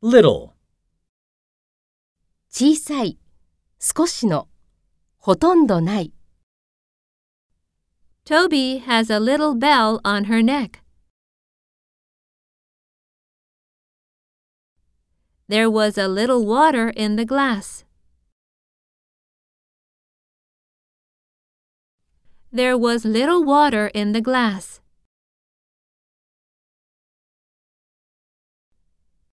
[0.00, 0.52] little,
[2.50, 3.18] 小さい、
[3.80, 4.48] 少しの、
[5.18, 6.12] ほとんどない。
[8.24, 10.82] Toby has a little bell on her neck.
[15.48, 17.84] There was a little water in the glass.
[22.52, 24.80] There was little water in the glass.